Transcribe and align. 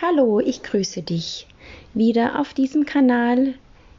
Hallo, 0.00 0.38
ich 0.38 0.62
grüße 0.62 1.02
dich 1.02 1.48
wieder 1.92 2.38
auf 2.38 2.54
diesem 2.54 2.86
Kanal 2.86 3.54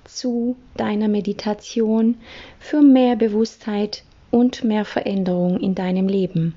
zu 0.05 0.55
deiner 0.77 1.09
Meditation 1.09 2.15
für 2.57 2.81
mehr 2.81 3.17
Bewusstheit 3.17 4.03
und 4.31 4.63
mehr 4.63 4.85
Veränderung 4.85 5.59
in 5.59 5.75
deinem 5.75 6.07
Leben. 6.07 6.55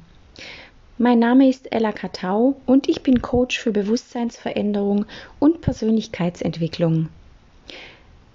Mein 0.97 1.19
Name 1.19 1.49
ist 1.49 1.73
Ella 1.73 1.91
Katau 1.91 2.55
und 2.67 2.89
ich 2.89 3.02
bin 3.02 3.20
Coach 3.20 3.59
für 3.59 3.73
Bewusstseinsveränderung 3.73 5.07
und 5.41 5.61
Persönlichkeitsentwicklung. 5.61 7.09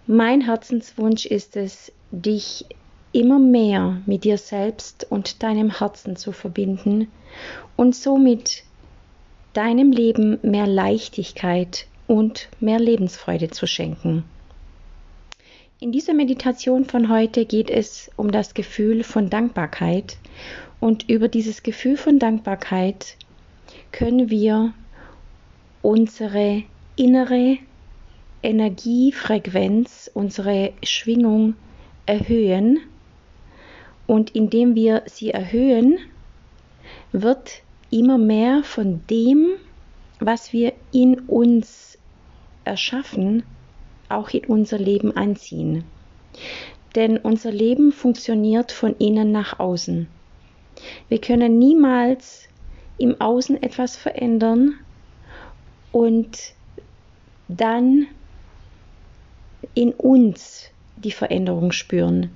Mein 0.08 0.42
Herzenswunsch 0.42 1.26
ist 1.26 1.56
es, 1.56 1.94
dich 2.12 2.66
immer 3.14 3.40
mehr 3.40 4.02
mit 4.06 4.26
dir 4.26 4.38
selbst 4.38 5.08
und 5.10 5.42
deinem 5.42 5.80
Herzen 5.80 6.18
zu 6.18 6.34
verbinden 6.34 7.08
und 7.78 7.96
somit 7.96 8.66
deinem 9.58 9.92
Leben 9.92 10.38
mehr 10.44 10.68
Leichtigkeit 10.68 11.88
und 12.06 12.48
mehr 12.60 12.80
Lebensfreude 12.80 13.50
zu 13.50 13.66
schenken. 13.66 14.24
In 15.80 15.92
dieser 15.92 16.14
Meditation 16.14 16.86
von 16.86 17.10
heute 17.10 17.44
geht 17.46 17.72
es 17.72 18.12
um 18.18 18.32
das 18.32 18.54
Gefühl 18.54 19.04
von 19.04 19.32
Dankbarkeit 19.32 20.18
und 20.80 21.10
über 21.10 21.28
dieses 21.28 21.64
Gefühl 21.64 21.98
von 21.98 22.20
Dankbarkeit 22.20 23.18
können 23.92 24.30
wir 24.30 24.74
unsere 25.82 26.62
innere 26.96 27.58
Energiefrequenz, 28.44 30.12
unsere 30.14 30.72
Schwingung 30.84 31.56
erhöhen 32.06 32.80
und 34.06 34.36
indem 34.36 34.76
wir 34.76 35.02
sie 35.08 35.32
erhöhen, 35.32 35.98
wird 37.12 37.64
immer 37.92 38.18
mehr 38.18 38.64
von 38.64 39.02
dem, 39.10 39.54
was 40.20 40.54
wir 40.54 40.74
in 40.92 41.20
uns 41.22 41.98
erschaffen, 42.64 43.44
auch 44.10 44.30
in 44.30 44.46
unser 44.46 44.78
Leben 44.78 45.16
anziehen. 45.16 45.84
Denn 46.96 47.18
unser 47.18 47.52
Leben 47.52 47.92
funktioniert 47.92 48.72
von 48.72 48.96
innen 48.98 49.32
nach 49.32 49.60
außen. 49.60 50.08
Wir 51.10 51.22
können 51.22 51.58
niemals 51.58 52.48
im 52.98 53.20
Außen 53.20 53.62
etwas 53.62 53.96
verändern 53.96 54.76
und 55.92 56.54
dann 57.48 58.08
in 59.74 59.94
uns 59.94 60.70
die 60.98 61.12
Veränderung 61.12 61.72
spüren. 61.72 62.32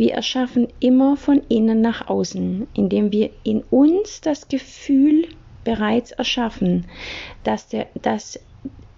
Wir 0.00 0.14
erschaffen 0.14 0.68
immer 0.80 1.14
von 1.18 1.42
innen 1.50 1.82
nach 1.82 2.08
außen, 2.08 2.66
indem 2.72 3.12
wir 3.12 3.28
in 3.44 3.60
uns 3.64 4.22
das 4.22 4.48
Gefühl 4.48 5.28
bereits 5.62 6.12
erschaffen, 6.12 6.86
dass, 7.44 7.68
der, 7.68 7.86
dass 8.00 8.40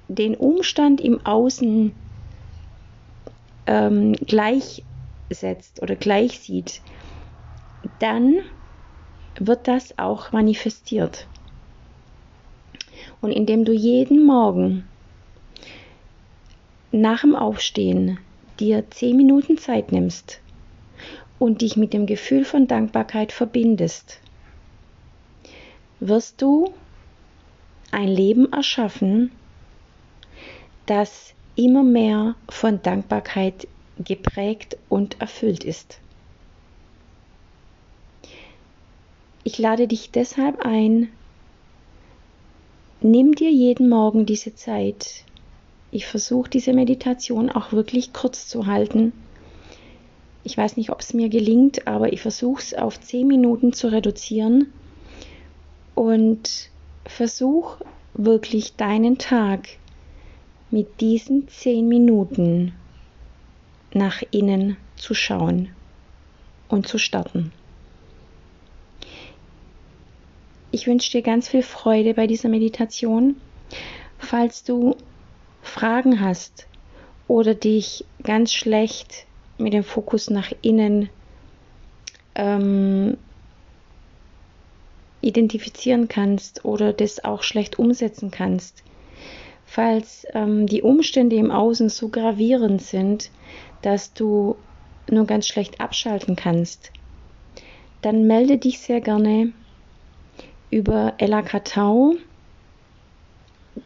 den 0.07 0.37
Umstand 0.37 1.01
im 1.01 1.27
Außen 1.27 1.91
ähm, 3.67 4.13
gleichsetzt 4.13 5.83
oder 5.83 5.97
gleich 5.97 6.39
sieht, 6.39 6.81
dann 7.99 8.37
wird 9.41 9.67
das 9.67 9.99
auch 9.99 10.31
manifestiert. 10.31 11.27
Und 13.21 13.33
indem 13.33 13.65
du 13.65 13.73
jeden 13.73 14.25
Morgen 14.25 14.85
nach 16.93 17.23
dem 17.23 17.35
Aufstehen 17.35 18.21
dir 18.61 18.89
zehn 18.91 19.17
Minuten 19.17 19.59
Zeit 19.59 19.91
nimmst, 19.91 20.39
und 21.43 21.61
dich 21.61 21.77
mit 21.77 21.93
dem 21.93 22.07
Gefühl 22.07 22.45
von 22.45 22.69
Dankbarkeit 22.69 23.33
verbindest, 23.33 24.21
wirst 25.99 26.41
du 26.41 26.73
ein 27.91 28.07
Leben 28.07 28.53
erschaffen, 28.53 29.33
das 30.87 31.35
immer 31.57 31.83
mehr 31.83 32.37
von 32.49 32.81
Dankbarkeit 32.81 33.67
geprägt 33.99 34.77
und 34.89 35.21
erfüllt 35.21 35.65
ist. 35.65 35.99
Ich 39.43 39.59
lade 39.59 39.89
dich 39.89 40.13
deshalb 40.13 40.65
ein, 40.65 41.09
nimm 43.01 43.35
dir 43.35 43.51
jeden 43.51 43.89
Morgen 43.89 44.27
diese 44.27 44.55
Zeit. 44.55 45.25
Ich 45.91 46.07
versuche 46.07 46.51
diese 46.51 46.73
Meditation 46.73 47.51
auch 47.51 47.73
wirklich 47.73 48.13
kurz 48.13 48.47
zu 48.47 48.67
halten 48.67 49.13
ich 50.45 50.57
weiß 50.57 50.77
nicht, 50.77 50.91
ob 50.91 51.01
es 51.01 51.15
mir 51.15 51.29
gelingt, 51.29 51.87
aber 51.87 52.13
ich 52.13 52.21
versuche 52.21 52.61
es 52.61 52.75
auf 52.75 53.01
10 53.01 53.27
Minuten 53.27 53.73
zu 53.73 53.89
reduzieren 53.89 54.73
und 55.95 56.71
versuche 57.05 57.85
wirklich 58.15 58.77
deinen 58.77 59.19
Tag 59.19 59.69
mit 60.71 61.01
diesen 61.01 61.49
10 61.49 61.87
Minuten 61.87 62.73
nach 63.93 64.23
innen 64.31 64.77
zu 64.97 65.15
schauen 65.15 65.69
und 66.69 66.89
zu 66.89 66.99
starten. 66.99 67.53
Ich 70.71 70.87
wünsche 70.87 71.11
dir 71.11 71.23
ganz 71.23 71.49
viel 71.49 71.63
Freude 71.63 72.15
bei 72.15 72.27
dieser 72.27 72.49
Meditation. 72.49 73.37
Falls 74.19 74.65
du 74.65 74.97
Fragen 75.61 76.21
hast 76.21 76.67
oder 77.29 77.55
dich 77.55 78.07
ganz 78.23 78.55
schlecht 78.55 79.27
mit 79.63 79.73
dem 79.73 79.85
Fokus 79.85 80.31
nach 80.31 80.53
innen 80.63 81.09
ähm, 82.35 83.17
identifizieren 85.21 86.09
kannst 86.09 86.65
oder 86.65 86.93
das 86.93 87.25
auch 87.25 87.43
schlecht 87.43 87.79
umsetzen 87.79 88.31
kannst. 88.31 88.83
Falls 89.65 90.27
ähm, 90.35 90.67
die 90.67 90.83
Umstände 90.83 91.37
im 91.37 91.51
Außen 91.51 91.89
so 91.89 92.09
gravierend 92.09 92.83
sind, 92.83 93.31
dass 93.81 94.13
du 94.13 94.57
nur 95.11 95.27
ganz 95.27 95.47
schlecht 95.47 95.81
abschalten 95.81 96.37
kannst, 96.37 96.93
dann 98.03 98.27
melde 98.27 98.59
dich 98.59 98.81
sehr 98.81 99.01
gerne 99.01 99.53
über 100.71 101.15
Ella 101.19 101.43
Katau 101.43 102.17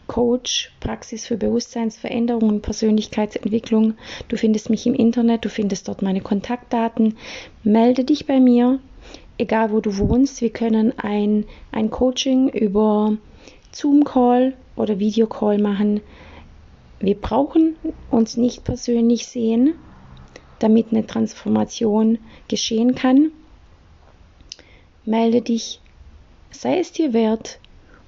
Coach, 0.06 0.72
Praxis 0.80 1.26
für 1.26 1.36
Bewusstseinsveränderung 1.36 2.48
und 2.48 2.62
Persönlichkeitsentwicklung. 2.62 3.94
Du 4.28 4.36
findest 4.36 4.70
mich 4.70 4.86
im 4.86 4.94
Internet, 4.94 5.44
du 5.44 5.48
findest 5.48 5.88
dort 5.88 6.02
meine 6.02 6.20
Kontaktdaten. 6.20 7.16
Melde 7.62 8.04
dich 8.04 8.26
bei 8.26 8.40
mir, 8.40 8.80
egal 9.38 9.72
wo 9.72 9.80
du 9.80 9.98
wohnst. 9.98 10.40
Wir 10.40 10.50
können 10.50 10.92
ein, 10.98 11.44
ein 11.72 11.90
Coaching 11.90 12.48
über 12.48 13.16
Zoom-Call 13.72 14.54
oder 14.76 14.98
Videocall 14.98 15.58
machen. 15.58 16.00
Wir 16.98 17.14
brauchen 17.14 17.76
uns 18.10 18.36
nicht 18.36 18.64
persönlich 18.64 19.26
sehen, 19.26 19.74
damit 20.58 20.88
eine 20.90 21.06
Transformation 21.06 22.18
geschehen 22.48 22.94
kann. 22.94 23.30
Melde 25.04 25.42
dich, 25.42 25.80
sei 26.50 26.78
es 26.78 26.92
dir 26.92 27.12
wert 27.12 27.60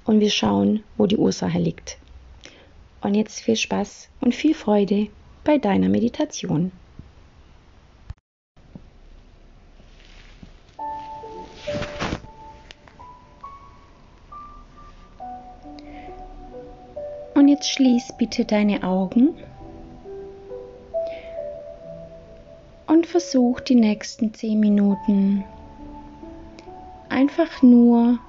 und 0.05 0.19
wir 0.19 0.29
schauen, 0.29 0.83
wo 0.97 1.05
die 1.05 1.17
Ursache 1.17 1.59
liegt. 1.59 1.97
Und 3.01 3.15
jetzt 3.15 3.41
viel 3.41 3.55
Spaß 3.55 4.09
und 4.21 4.35
viel 4.35 4.53
Freude 4.53 5.07
bei 5.43 5.57
deiner 5.57 5.89
Meditation. 5.89 6.71
Und 17.35 17.47
jetzt 17.47 17.69
schließ 17.69 18.17
bitte 18.17 18.43
deine 18.43 18.83
Augen 18.83 19.33
und 22.87 23.05
versuch 23.05 23.61
die 23.61 23.75
nächsten 23.75 24.33
zehn 24.33 24.59
Minuten 24.59 25.45
einfach 27.07 27.61
nur 27.61 28.19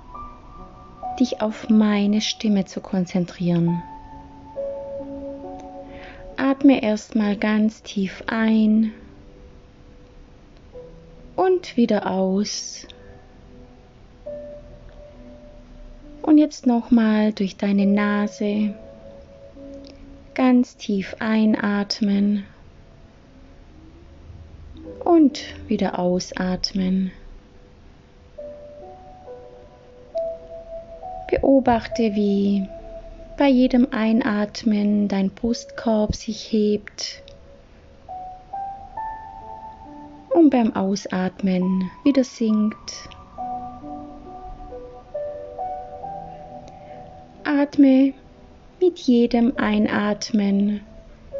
dich 1.20 1.40
auf 1.40 1.68
meine 1.68 2.20
Stimme 2.20 2.64
zu 2.64 2.80
konzentrieren. 2.80 3.82
Atme 6.36 6.82
erstmal 6.82 7.36
ganz 7.36 7.82
tief 7.82 8.24
ein 8.26 8.92
und 11.36 11.76
wieder 11.76 12.10
aus. 12.10 12.86
Und 16.22 16.38
jetzt 16.38 16.66
nochmal 16.66 17.32
durch 17.32 17.56
deine 17.56 17.86
Nase 17.86 18.74
ganz 20.34 20.76
tief 20.76 21.16
einatmen 21.18 22.44
und 25.04 25.42
wieder 25.68 25.98
ausatmen. 25.98 27.12
Beobachte, 31.50 32.14
wie 32.14 32.68
bei 33.36 33.48
jedem 33.48 33.88
Einatmen 33.90 35.08
dein 35.08 35.30
Brustkorb 35.30 36.14
sich 36.14 36.52
hebt 36.52 37.24
und 40.32 40.50
beim 40.50 40.76
Ausatmen 40.76 41.90
wieder 42.04 42.22
sinkt. 42.22 43.08
atme 47.42 48.14
mit 48.80 49.00
jedem 49.00 49.52
Einatmen 49.56 50.82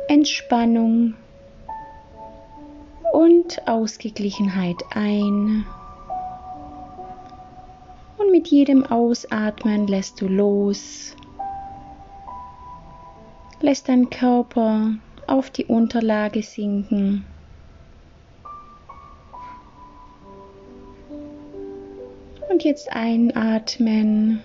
Entspannung 0.08 1.14
und 3.12 3.62
Ausgeglichenheit 3.68 4.82
ein. 4.92 5.64
Mit 8.40 8.48
jedem 8.48 8.86
Ausatmen 8.86 9.86
lässt 9.86 10.22
du 10.22 10.26
los, 10.26 11.14
lässt 13.60 13.90
dein 13.90 14.08
Körper 14.08 14.94
auf 15.26 15.50
die 15.50 15.66
Unterlage 15.66 16.42
sinken. 16.42 17.26
Und 22.50 22.64
jetzt 22.64 22.90
einatmen, 22.90 24.40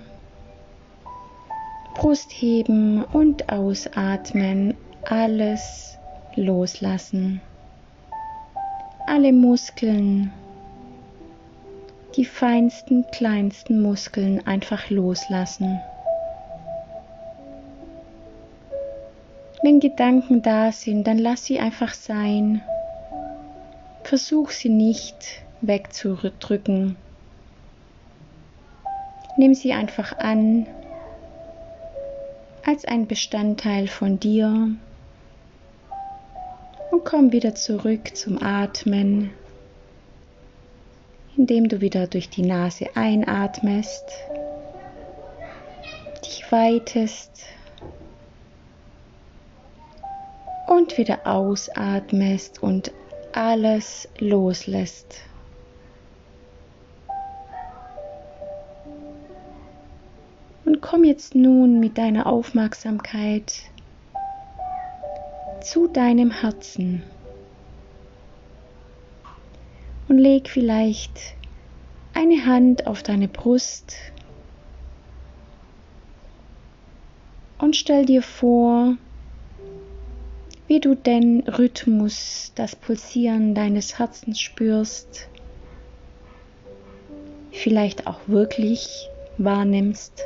Brust 1.94 2.32
heben 2.34 3.02
und 3.02 3.48
ausatmen, 3.48 4.76
alles 5.06 5.98
loslassen. 6.36 7.40
Alle 9.08 9.32
Muskeln, 9.32 10.34
die 12.16 12.26
feinsten, 12.26 13.06
kleinsten 13.12 13.82
Muskeln 13.82 14.46
einfach 14.48 14.90
loslassen. 14.90 15.82
Wenn 19.62 19.80
Gedanken 19.80 20.42
da 20.42 20.72
sind, 20.72 21.08
dann 21.08 21.18
lass 21.18 21.46
sie 21.46 21.60
einfach 21.60 21.94
sein. 21.94 22.62
Versuch 24.04 24.52
sie 24.52 24.70
nicht 24.70 25.16
wegzudrücken. 25.62 26.96
Nimm 29.38 29.54
sie 29.54 29.74
einfach 29.74 30.18
an 30.18 30.68
als 32.66 32.86
ein 32.86 33.08
Bestandteil 33.08 33.88
von 33.88 34.20
dir 34.20 34.70
und 36.92 37.06
komm 37.06 37.32
wieder 37.32 37.56
zurück 37.56 38.16
zum 38.16 38.42
Atmen, 38.42 39.32
indem 41.38 41.68
du 41.68 41.82
wieder 41.82 42.08
durch 42.08 42.30
die 42.30 42.44
Nase 42.44 42.88
einatmest, 42.96 44.06
dich 46.26 46.52
weitest 46.52 47.46
und 50.68 50.98
wieder 50.98 51.26
ausatmest 51.26 52.64
und 52.64 52.92
alles 53.34 54.08
loslässt. 54.20 55.22
Und 60.64 60.82
komm 60.82 61.04
jetzt 61.04 61.36
nun 61.36 61.80
mit 61.80 61.98
deiner 61.98 62.28
Aufmerksamkeit 62.28 63.54
zu 65.62 65.88
deinem 65.88 66.32
Herzen 66.32 67.04
und 70.16 70.22
leg 70.22 70.48
vielleicht 70.48 71.36
eine 72.14 72.46
Hand 72.46 72.88
auf 72.88 73.04
deine 73.04 73.28
Brust 73.28 73.98
und 77.58 77.76
stell 77.76 78.06
dir 78.06 78.22
vor, 78.22 78.96
wie 80.68 80.80
du 80.80 80.96
den 80.96 81.42
Rhythmus, 81.42 82.54
das 82.56 82.78
Pulsieren 82.78 83.56
deines 83.56 84.00
Herzens 84.00 84.40
spürst, 84.40 85.28
vielleicht 87.52 88.08
auch 88.08 88.22
wirklich 88.28 89.10
wahrnimmst. 89.38 90.24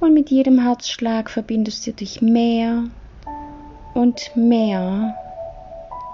Und 0.00 0.14
mit 0.14 0.30
jedem 0.30 0.60
Herzschlag 0.60 1.30
verbindest 1.30 1.86
du 1.86 1.92
dich 1.92 2.20
mehr 2.20 2.88
und 3.94 4.32
mehr 4.34 5.16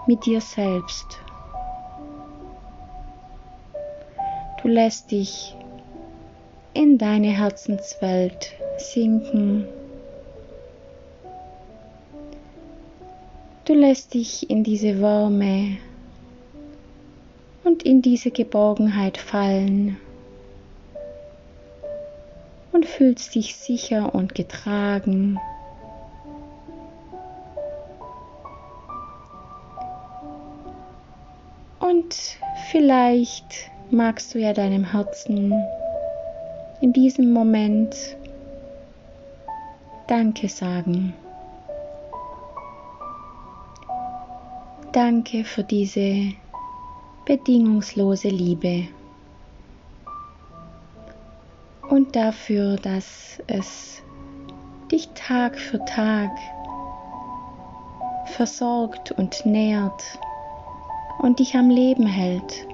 mit 0.06 0.26
dir 0.26 0.40
selbst. 0.40 1.18
Du 4.62 4.68
lässt 4.68 5.10
dich 5.10 5.54
in 6.72 6.98
deine 6.98 7.28
Herzenswelt 7.28 8.52
sinken. 8.78 9.66
Du 13.64 13.74
lässt 13.74 14.14
dich 14.14 14.50
in 14.50 14.64
diese 14.64 15.00
Wärme 15.00 15.78
und 17.64 17.82
in 17.82 18.02
diese 18.02 18.30
Geborgenheit 18.30 19.16
fallen 19.16 19.98
und 22.72 22.84
fühlst 22.84 23.34
dich 23.34 23.56
sicher 23.56 24.14
und 24.14 24.34
getragen. 24.34 25.38
Und 32.04 32.36
vielleicht 32.70 33.70
magst 33.90 34.34
du 34.34 34.38
ja 34.38 34.52
deinem 34.52 34.84
Herzen 34.84 35.54
in 36.82 36.92
diesem 36.92 37.32
Moment 37.32 37.96
Danke 40.06 40.50
sagen. 40.50 41.14
Danke 44.92 45.44
für 45.44 45.64
diese 45.64 46.34
bedingungslose 47.24 48.28
Liebe 48.28 48.88
und 51.88 52.14
dafür, 52.14 52.76
dass 52.76 53.40
es 53.46 54.02
dich 54.92 55.08
Tag 55.14 55.58
für 55.58 55.82
Tag 55.86 56.32
versorgt 58.26 59.10
und 59.12 59.46
nährt 59.46 60.02
und 61.24 61.38
dich 61.38 61.54
am 61.54 61.70
Leben 61.70 62.06
hält. 62.06 62.66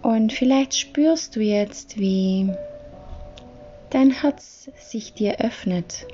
Und 0.00 0.32
vielleicht 0.32 0.74
spürst 0.74 1.36
du 1.36 1.40
jetzt, 1.40 1.98
wie 1.98 2.50
dein 3.90 4.10
Herz 4.10 4.70
sich 4.76 5.12
dir 5.12 5.40
öffnet 5.40 6.06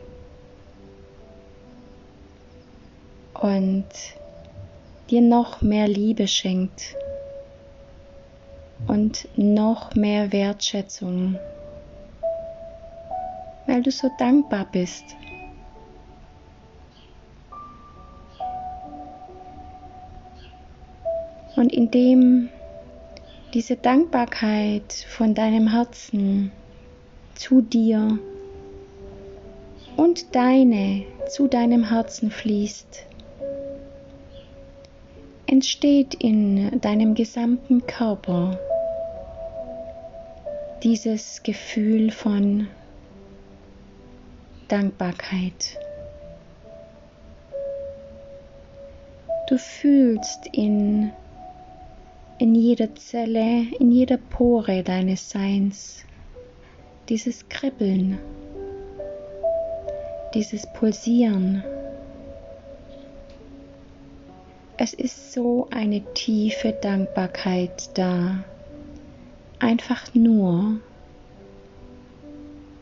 und 3.40 3.86
dir 5.10 5.20
noch 5.20 5.62
mehr 5.62 5.86
Liebe 5.86 6.26
schenkt 6.26 6.96
und 8.88 9.28
noch 9.36 9.94
mehr 9.94 10.32
Wertschätzung, 10.32 11.38
weil 13.68 13.84
du 13.84 13.92
so 13.92 14.10
dankbar 14.18 14.66
bist. 14.72 15.04
Und 21.56 21.72
indem 21.72 22.48
diese 23.52 23.76
Dankbarkeit 23.76 24.92
von 24.92 25.34
deinem 25.34 25.70
Herzen 25.70 26.50
zu 27.34 27.62
dir 27.62 28.18
und 29.96 30.34
deine 30.34 31.04
zu 31.28 31.48
deinem 31.48 31.88
Herzen 31.88 32.30
fließt, 32.30 33.06
entsteht 35.46 36.14
in 36.14 36.80
deinem 36.80 37.14
gesamten 37.14 37.86
Körper 37.86 38.58
dieses 40.82 41.42
Gefühl 41.42 42.10
von 42.10 42.68
Dankbarkeit. 44.68 45.78
Du 49.48 49.58
fühlst 49.58 50.46
in, 50.52 51.12
in 52.38 52.54
jeder 52.54 52.94
Zelle, 52.96 53.66
in 53.78 53.92
jeder 53.92 54.16
Pore 54.16 54.82
deines 54.82 55.30
Seins, 55.30 56.04
dieses 57.08 57.48
Kribbeln, 57.48 58.18
dieses 60.34 60.66
Pulsieren. 60.72 61.62
Es 64.76 64.92
ist 64.92 65.32
so 65.32 65.68
eine 65.70 66.02
tiefe 66.14 66.72
Dankbarkeit 66.72 67.96
da, 67.96 68.42
einfach 69.60 70.12
nur, 70.14 70.80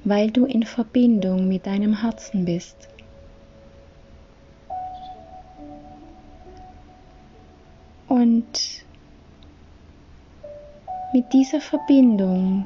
weil 0.04 0.30
du 0.30 0.46
in 0.46 0.62
Verbindung 0.62 1.46
mit 1.46 1.66
deinem 1.66 2.00
Herzen 2.00 2.46
bist. 2.46 2.88
Und 8.08 8.81
mit 11.12 11.32
dieser 11.32 11.60
Verbindung 11.60 12.64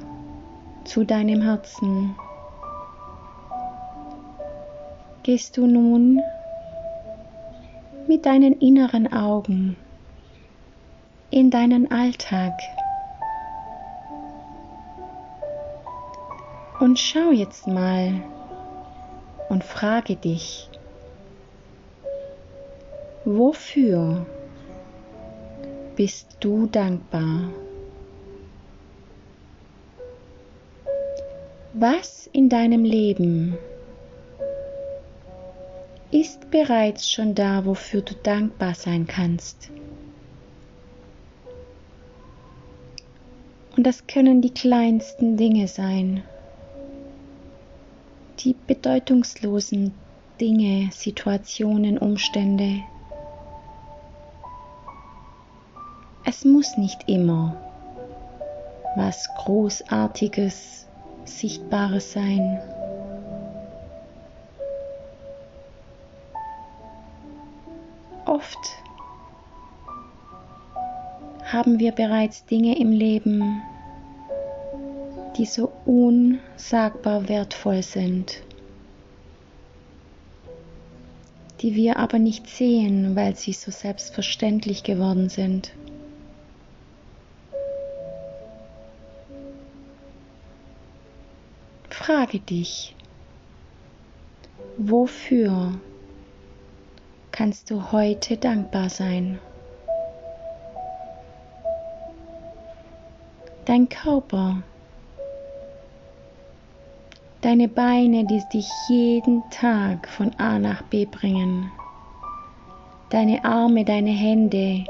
zu 0.84 1.04
deinem 1.04 1.42
Herzen. 1.42 2.14
Gehst 5.24 5.56
du 5.56 5.66
nun 5.66 6.20
mit 8.06 8.24
deinen 8.24 8.52
inneren 8.60 9.12
Augen 9.12 9.76
in 11.30 11.50
deinen 11.50 11.90
Alltag. 11.90 12.52
Und 16.78 16.98
schau 16.98 17.32
jetzt 17.32 17.66
mal 17.66 18.22
und 19.48 19.64
frage 19.64 20.14
dich, 20.14 20.70
wofür 23.24 24.24
bist 25.96 26.36
du 26.40 26.66
dankbar? 26.66 27.48
Was 31.78 32.26
in 32.32 32.48
deinem 32.48 32.84
Leben 32.84 33.58
ist 36.10 36.50
bereits 36.50 37.10
schon 37.10 37.34
da, 37.34 37.66
wofür 37.66 38.00
du 38.00 38.14
dankbar 38.14 38.74
sein 38.74 39.06
kannst? 39.06 39.70
Und 43.76 43.86
das 43.86 44.06
können 44.06 44.40
die 44.40 44.54
kleinsten 44.54 45.36
Dinge 45.36 45.68
sein, 45.68 46.24
die 48.38 48.56
bedeutungslosen 48.66 49.92
Dinge, 50.40 50.88
Situationen, 50.92 51.98
Umstände. 51.98 52.80
Es 56.24 56.42
muss 56.46 56.78
nicht 56.78 57.06
immer 57.06 57.54
was 58.96 59.28
Großartiges, 59.36 60.85
Sichtbares 61.28 62.12
sein. 62.12 62.60
Oft 68.24 68.58
haben 71.44 71.78
wir 71.78 71.92
bereits 71.92 72.44
Dinge 72.44 72.78
im 72.78 72.90
Leben, 72.90 73.62
die 75.36 75.46
so 75.46 75.70
unsagbar 75.84 77.28
wertvoll 77.28 77.82
sind, 77.82 78.42
die 81.60 81.74
wir 81.74 81.98
aber 81.98 82.18
nicht 82.18 82.48
sehen, 82.48 83.14
weil 83.14 83.36
sie 83.36 83.52
so 83.52 83.70
selbstverständlich 83.70 84.82
geworden 84.82 85.28
sind. 85.28 85.72
Frage 92.06 92.38
dich, 92.38 92.94
wofür 94.78 95.72
kannst 97.32 97.68
du 97.68 97.90
heute 97.90 98.36
dankbar 98.36 98.90
sein? 98.90 99.40
Dein 103.64 103.88
Körper 103.88 104.62
Deine 107.40 107.66
Beine, 107.66 108.24
die 108.24 108.40
dich 108.52 108.68
jeden 108.88 109.42
Tag 109.50 110.06
von 110.08 110.30
A 110.38 110.60
nach 110.60 110.82
B 110.82 111.06
bringen. 111.06 111.72
Deine 113.10 113.44
Arme, 113.44 113.84
deine 113.84 114.12
Hände, 114.12 114.84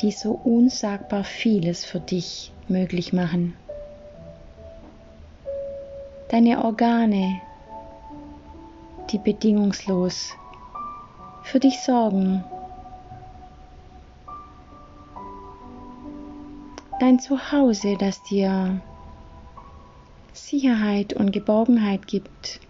die 0.00 0.12
so 0.12 0.40
unsagbar 0.44 1.24
vieles 1.24 1.84
für 1.84 1.98
dich 1.98 2.52
möglich 2.68 3.12
machen. 3.12 3.56
Deine 6.28 6.64
Organe, 6.64 7.40
die 9.10 9.18
bedingungslos 9.18 10.34
für 11.44 11.60
dich 11.60 11.78
sorgen. 11.80 12.42
Dein 16.98 17.20
Zuhause, 17.20 17.96
das 17.96 18.20
dir 18.24 18.80
Sicherheit 20.32 21.12
und 21.12 21.30
Geborgenheit 21.30 22.08
gibt. 22.08 22.60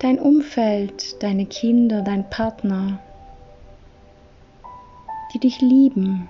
Dein 0.00 0.18
Umfeld, 0.18 1.22
deine 1.22 1.46
Kinder, 1.46 2.02
dein 2.02 2.28
Partner, 2.28 2.98
die 5.32 5.38
dich 5.38 5.60
lieben, 5.60 6.28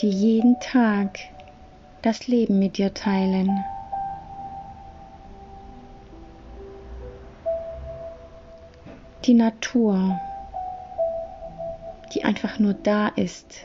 die 0.00 0.10
jeden 0.10 0.58
Tag 0.60 1.18
das 2.02 2.26
Leben 2.26 2.58
mit 2.58 2.78
dir 2.78 2.94
teilen. 2.94 3.64
Die 9.24 9.34
Natur, 9.34 10.18
die 12.14 12.24
einfach 12.24 12.58
nur 12.58 12.74
da 12.74 13.08
ist 13.08 13.64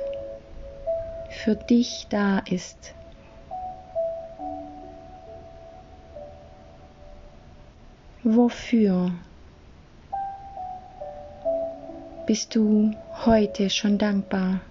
für 1.30 1.56
dich 1.56 2.08
da 2.10 2.40
ist. 2.40 2.94
Wofür 8.24 9.12
bist 12.26 12.56
du 12.56 12.92
heute 13.26 13.70
schon 13.70 14.00
dankbar? 14.00 14.62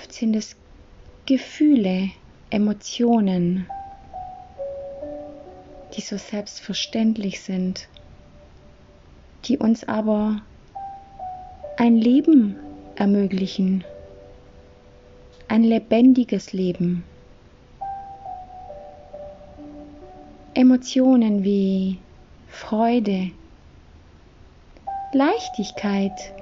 Oft 0.00 0.14
sind 0.14 0.34
es 0.34 0.56
Gefühle, 1.26 2.10
Emotionen, 2.48 3.66
die 5.94 6.00
so 6.00 6.16
selbstverständlich 6.16 7.42
sind, 7.42 7.86
die 9.44 9.58
uns 9.58 9.86
aber 9.86 10.40
ein 11.76 11.96
Leben 11.96 12.56
ermöglichen, 12.96 13.84
ein 15.48 15.64
lebendiges 15.64 16.54
Leben. 16.54 17.04
Emotionen 20.54 21.44
wie 21.44 21.98
Freude, 22.48 23.32
Leichtigkeit, 25.12 26.32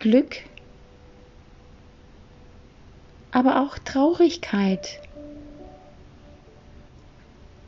Glück, 0.00 0.38
aber 3.36 3.60
auch 3.60 3.76
Traurigkeit, 3.78 4.98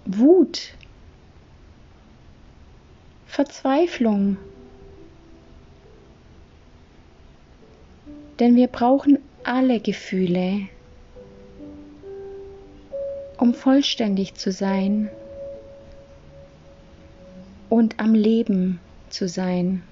Wut, 0.06 0.72
Verzweiflung, 3.26 4.38
Denn 8.38 8.54
wir 8.54 8.68
brauchen 8.68 9.18
alle 9.42 9.80
Gefühle, 9.80 10.68
um 13.37 13.52
vollständig 13.52 14.37
zu 14.37 14.52
sein 14.52 15.10
und 17.68 17.98
am 17.98 18.14
Leben 18.14 18.78
zu 19.10 19.28
sein. 19.28 19.82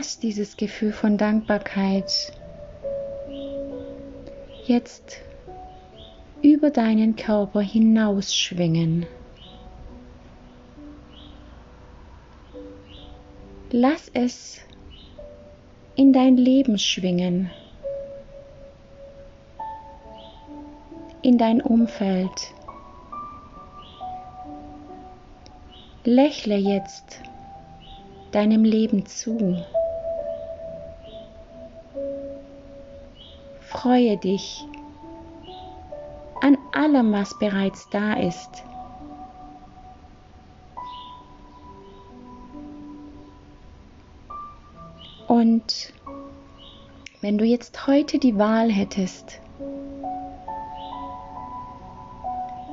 Lass 0.00 0.18
dieses 0.18 0.56
Gefühl 0.56 0.94
von 0.94 1.18
Dankbarkeit 1.18 2.32
jetzt 4.64 5.18
über 6.40 6.70
deinen 6.70 7.16
Körper 7.16 7.60
hinausschwingen. 7.60 9.04
Lass 13.70 14.10
es 14.14 14.62
in 15.96 16.14
dein 16.14 16.38
Leben 16.38 16.78
schwingen, 16.78 17.50
in 21.20 21.36
dein 21.36 21.60
Umfeld. 21.60 22.54
Lächle 26.04 26.56
jetzt 26.56 27.20
deinem 28.32 28.64
Leben 28.64 29.04
zu. 29.04 29.62
Freue 33.82 34.18
dich 34.18 34.66
an 36.42 36.58
allem, 36.72 37.14
was 37.14 37.38
bereits 37.38 37.88
da 37.88 38.12
ist. 38.12 38.62
Und 45.28 45.94
wenn 47.22 47.38
du 47.38 47.46
jetzt 47.46 47.86
heute 47.86 48.18
die 48.18 48.36
Wahl 48.36 48.70
hättest, 48.70 49.40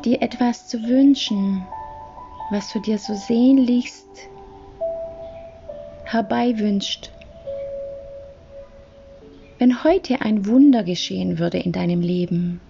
dir 0.04 0.22
etwas 0.22 0.68
zu 0.68 0.78
wünschen, 0.84 1.66
was 2.52 2.74
du 2.74 2.82
dir 2.82 2.98
so 2.98 3.14
sehnlichst 3.14 4.28
herbei 6.04 6.58
wünscht. 6.58 7.12
Wenn 9.60 9.84
heute 9.84 10.22
ein 10.22 10.46
Wunder 10.46 10.84
geschehen 10.84 11.40
würde 11.40 11.58
in 11.58 11.72
deinem 11.72 12.02
Leben, 12.02 12.62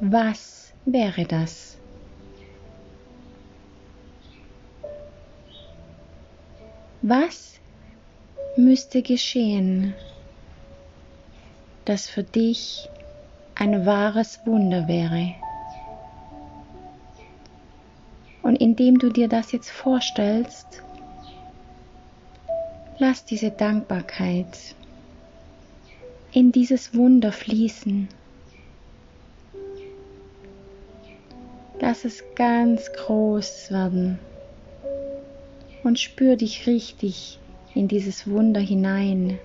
was 0.00 0.74
wäre 0.84 1.24
das? 1.24 1.78
Was 7.00 7.58
müsste 8.56 9.00
geschehen, 9.00 9.94
das 11.86 12.06
für 12.08 12.22
dich 12.22 12.90
ein 13.54 13.86
wahres 13.86 14.40
Wunder 14.44 14.86
wäre? 14.86 15.34
Und 18.42 18.56
indem 18.56 18.98
du 18.98 19.08
dir 19.08 19.28
das 19.28 19.52
jetzt 19.52 19.70
vorstellst, 19.70 20.82
lass 23.00 23.24
diese 23.24 23.50
Dankbarkeit 23.50 24.74
in 26.32 26.52
dieses 26.52 26.94
Wunder 26.94 27.32
fließen. 27.32 28.08
Lass 31.80 32.04
es 32.04 32.22
ganz 32.36 32.92
groß 32.92 33.70
werden 33.70 34.18
und 35.82 35.98
spür 35.98 36.36
dich 36.36 36.66
richtig 36.66 37.38
in 37.74 37.88
dieses 37.88 38.28
Wunder 38.28 38.60
hinein. 38.60 39.38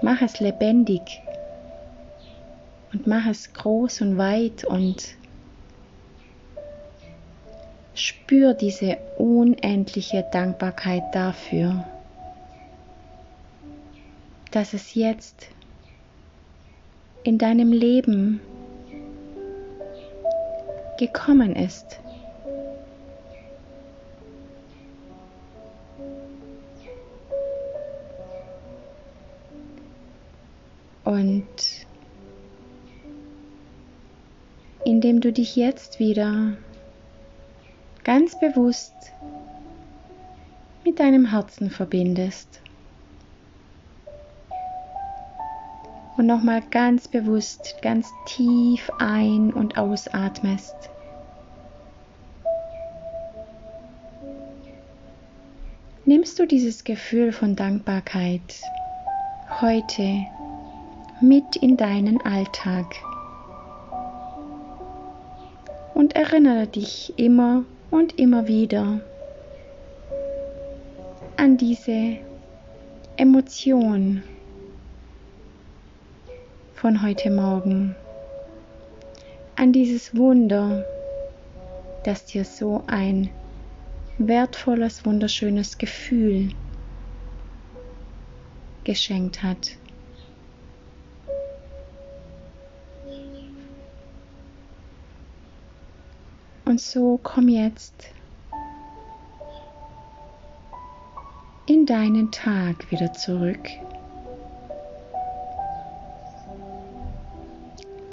Mach 0.00 0.22
es 0.22 0.38
lebendig 0.38 1.20
und 2.92 3.08
mach 3.08 3.26
es 3.26 3.52
groß 3.52 4.02
und 4.02 4.16
weit 4.16 4.62
und 4.62 5.16
spür 7.94 8.54
diese 8.54 8.96
unendliche 9.18 10.24
Dankbarkeit 10.30 11.02
dafür, 11.12 11.84
dass 14.50 14.72
es 14.72 14.94
jetzt 14.94 15.48
in 17.22 17.38
deinem 17.38 17.72
Leben 17.72 18.40
gekommen 20.98 21.54
ist. 21.56 22.00
Und 31.04 31.44
indem 34.84 35.20
du 35.20 35.32
dich 35.32 35.56
jetzt 35.56 35.98
wieder 35.98 36.56
ganz 38.04 38.38
bewusst 38.38 38.94
mit 40.84 41.00
deinem 41.00 41.30
Herzen 41.30 41.70
verbindest 41.70 42.60
und 46.18 46.26
nochmal 46.26 46.62
ganz 46.70 47.08
bewusst, 47.08 47.76
ganz 47.80 48.12
tief 48.26 48.90
ein- 48.98 49.52
und 49.52 49.78
ausatmest. 49.78 50.74
Nimmst 56.04 56.38
du 56.38 56.46
dieses 56.46 56.84
Gefühl 56.84 57.32
von 57.32 57.54
Dankbarkeit 57.54 58.60
heute 59.60 60.26
mit 61.20 61.56
in 61.56 61.76
deinen 61.76 62.20
Alltag. 62.22 62.86
Und 65.94 66.16
erinnere 66.16 66.66
dich 66.66 67.14
immer 67.16 67.64
und 67.90 68.18
immer 68.18 68.46
wieder 68.46 69.00
an 71.36 71.56
diese 71.56 72.16
Emotion 73.16 74.22
von 76.80 77.02
heute 77.02 77.28
Morgen, 77.28 77.96
an 79.56 79.72
dieses 79.72 80.14
Wunder, 80.14 80.84
das 82.04 82.24
dir 82.24 82.44
so 82.44 82.84
ein 82.86 83.30
wertvolles, 84.18 85.04
wunderschönes 85.04 85.76
Gefühl 85.76 86.50
geschenkt 88.84 89.42
hat. 89.42 89.72
Und 96.64 96.80
so 96.80 97.18
komm 97.24 97.48
jetzt 97.48 98.12
in 101.66 101.86
deinen 101.86 102.30
Tag 102.30 102.88
wieder 102.92 103.12
zurück. 103.14 103.68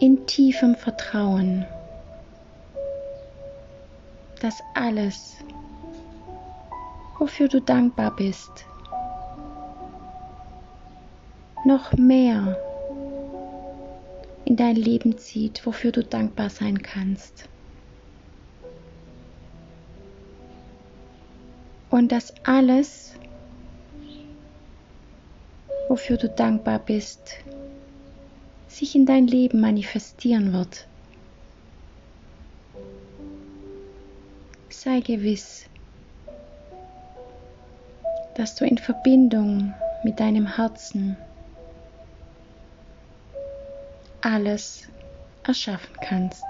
In 0.06 0.28
tiefem 0.28 0.76
Vertrauen, 0.76 1.66
dass 4.40 4.62
alles, 4.76 5.38
wofür 7.18 7.48
du 7.48 7.60
dankbar 7.60 8.16
bist, 8.16 8.52
noch 11.66 11.92
mehr 11.94 12.56
in 14.46 14.56
dein 14.56 14.76
Leben 14.76 15.18
zieht, 15.18 15.66
wofür 15.66 15.92
du 15.92 16.04
dankbar 16.04 16.52
sein 16.52 16.84
kannst. 16.84 17.50
und 21.90 22.12
dass 22.12 22.32
alles, 22.44 23.16
wofür 25.88 26.18
du 26.18 26.30
dankbar 26.30 26.78
bist, 26.78 27.38
sich 28.76 28.94
in 28.94 29.06
dein 29.06 29.26
Leben 29.26 29.62
manifestieren 29.62 30.52
wird. 30.52 30.86
Sei 34.70 35.00
gewiss, 35.00 35.66
dass 38.36 38.56
du 38.56 38.66
in 38.66 38.78
Verbindung 38.78 39.74
mit 40.04 40.20
deinem 40.20 40.58
Herzen 40.58 41.16
alles 44.22 44.90
erschaffen 45.46 45.96
kannst. 46.02 46.44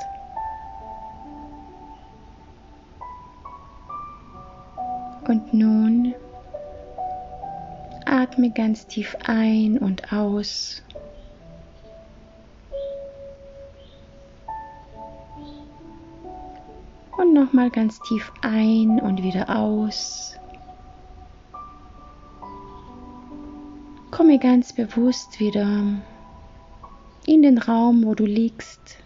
Und 5.28 5.54
nun 5.54 6.16
atme 8.06 8.50
ganz 8.50 8.88
tief 8.88 9.16
ein 9.28 9.78
und 9.78 10.12
aus. 10.12 10.82
Und 17.18 17.34
nochmal 17.34 17.70
ganz 17.70 18.00
tief 18.02 18.32
ein 18.42 19.00
und 19.00 19.24
wieder 19.24 19.50
aus. 19.50 20.36
Komme 24.12 24.40
ganz 24.40 24.74
bewusst 24.74 25.40
wieder 25.40 25.84
in 27.26 27.42
den 27.42 27.58
Raum, 27.58 28.06
wo 28.06 28.16
du 28.16 28.26
liegst. 28.26 28.98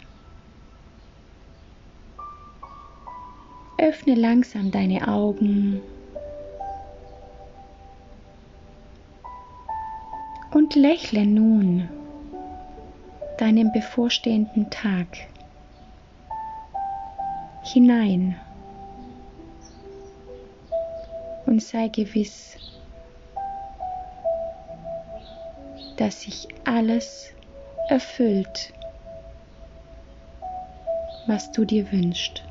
Öffne 3.78 4.16
langsam 4.16 4.72
deine 4.72 5.08
Augen. 5.08 5.82
und 10.52 10.76
lächle 10.76 11.26
nun 11.26 11.88
deinem 13.38 13.72
bevorstehenden 13.72 14.70
Tag 14.70 15.08
hinein 17.64 18.40
und 21.46 21.62
sei 21.62 21.88
gewiss, 21.88 22.58
dass 25.98 26.22
sich 26.22 26.48
alles 26.66 27.34
erfüllt, 27.90 28.74
was 31.28 31.52
du 31.52 31.66
dir 31.66 31.92
wünschst. 31.92 32.49